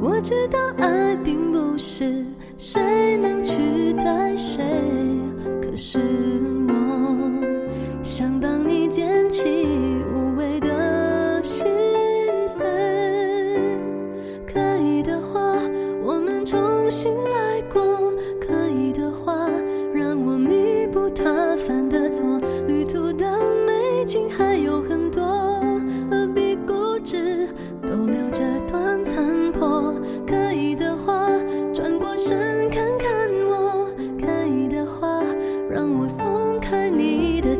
[0.00, 2.24] 我知道爱并不是
[2.56, 4.64] 谁能取代谁，
[5.60, 5.98] 可是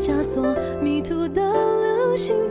[0.09, 0.43] 枷锁。
[0.81, 2.49] 迷途的流星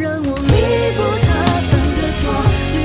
[0.00, 0.52] 让我弥
[0.96, 1.34] 补他
[1.68, 2.77] 犯的错。